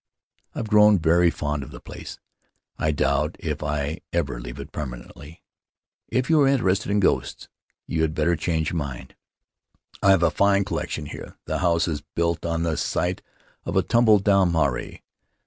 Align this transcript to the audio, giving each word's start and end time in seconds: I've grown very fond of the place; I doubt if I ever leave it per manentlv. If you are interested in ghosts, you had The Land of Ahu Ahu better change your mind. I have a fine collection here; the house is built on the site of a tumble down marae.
I've 0.55 0.67
grown 0.67 0.97
very 0.97 1.29
fond 1.29 1.61
of 1.61 1.69
the 1.69 1.79
place; 1.79 2.17
I 2.79 2.89
doubt 2.89 3.35
if 3.37 3.61
I 3.61 3.99
ever 4.11 4.39
leave 4.41 4.57
it 4.59 4.71
per 4.71 4.87
manentlv. 4.87 5.39
If 6.07 6.27
you 6.27 6.41
are 6.41 6.47
interested 6.47 6.89
in 6.89 6.99
ghosts, 6.99 7.47
you 7.85 8.01
had 8.01 8.15
The 8.15 8.21
Land 8.23 8.31
of 8.31 8.31
Ahu 8.31 8.31
Ahu 8.31 8.31
better 8.31 8.43
change 8.43 8.69
your 8.71 8.77
mind. 8.77 9.15
I 10.01 10.09
have 10.09 10.23
a 10.23 10.31
fine 10.31 10.65
collection 10.65 11.05
here; 11.05 11.37
the 11.45 11.59
house 11.59 11.87
is 11.87 12.01
built 12.15 12.47
on 12.47 12.63
the 12.63 12.77
site 12.77 13.21
of 13.63 13.75
a 13.77 13.83
tumble 13.83 14.17
down 14.17 14.51
marae. 14.51 15.03